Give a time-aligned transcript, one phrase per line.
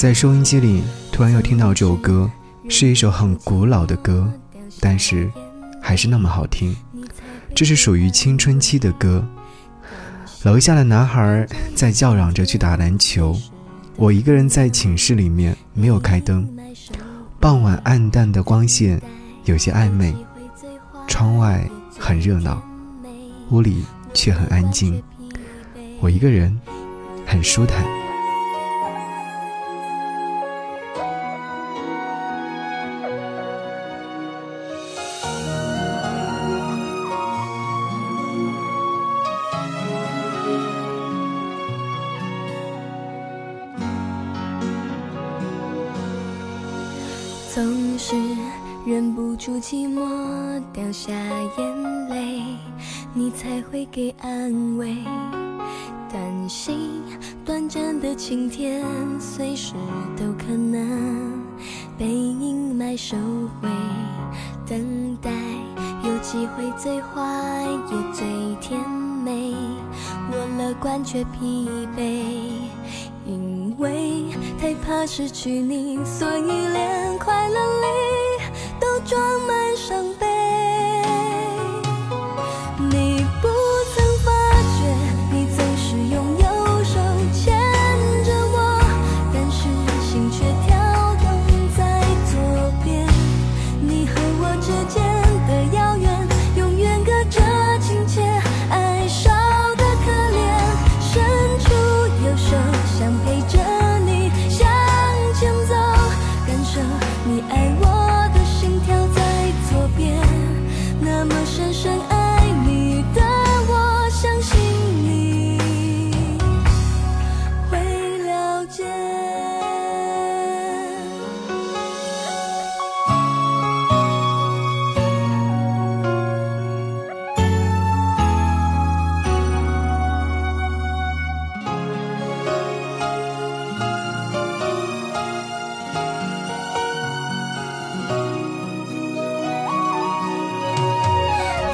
[0.00, 2.30] 在收音机里，突然又听到这首歌，
[2.70, 4.32] 是一首很古老的歌，
[4.80, 5.30] 但是
[5.78, 6.74] 还是那么好听。
[7.54, 9.22] 这是属于青春期的歌。
[10.42, 13.36] 楼下的男孩在叫嚷着去打篮球，
[13.96, 16.48] 我一个人在寝室里面没有开灯，
[17.38, 18.98] 傍晚暗淡的光线
[19.44, 20.16] 有些暧昧，
[21.08, 22.62] 窗外很热闹，
[23.50, 25.02] 屋里却很安静，
[26.00, 26.58] 我一个人
[27.26, 27.99] 很舒坦。
[47.52, 48.14] 总是
[48.86, 52.42] 忍不住寂寞，掉下眼泪，
[53.12, 54.96] 你才会给安慰。
[56.08, 57.02] 担心
[57.44, 58.84] 短暂的晴天，
[59.18, 59.74] 随时
[60.16, 61.42] 都可能
[61.98, 63.16] 被阴霾收
[63.60, 63.68] 回。
[64.64, 65.32] 等待
[66.04, 68.28] 有机会，最坏也最
[68.60, 68.80] 甜
[69.24, 69.56] 美。
[70.30, 72.22] 我乐观却疲惫。
[73.26, 74.09] 因为
[74.70, 77.86] 害怕失去你，所以连快乐里
[78.78, 79.59] 都装满
[111.60, 112.19] 深深爱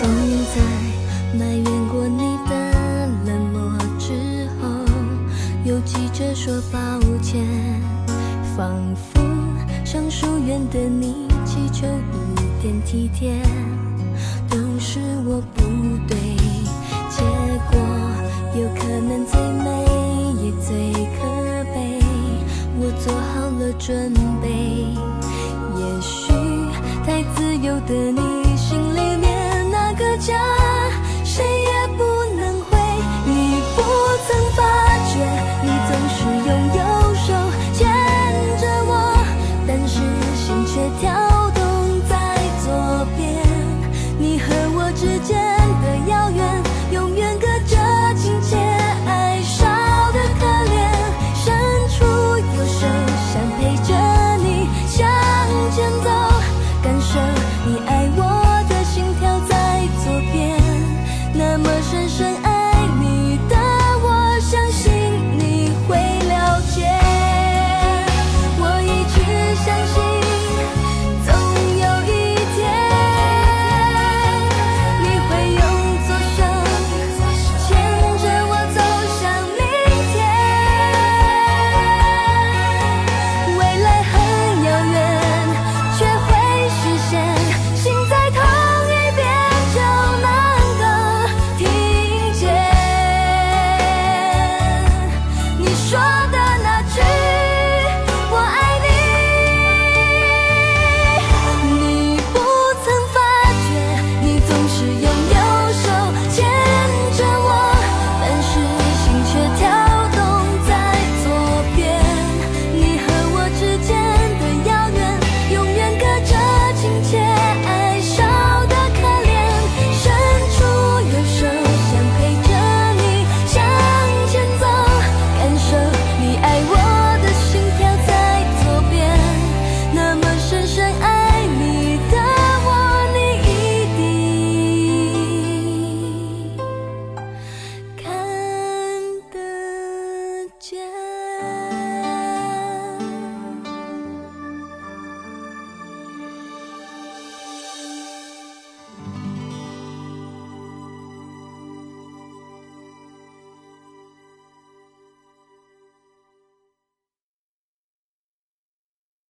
[0.00, 0.08] 总
[0.54, 0.62] 在
[1.38, 2.54] 埋怨过你的
[3.26, 4.66] 冷漠之后，
[5.66, 6.78] 又急着说抱
[7.20, 7.44] 歉，
[8.56, 9.20] 仿佛
[9.84, 13.34] 向疏远的你祈求一点体贴，
[14.48, 15.62] 都是我不
[16.08, 16.16] 对，
[17.10, 17.20] 结
[17.70, 17.78] 果
[18.58, 19.84] 有可能最美
[20.42, 21.20] 也最可
[21.74, 22.00] 悲，
[22.80, 24.48] 我做好了准备，
[25.78, 26.32] 也许
[27.04, 28.29] 太自由的你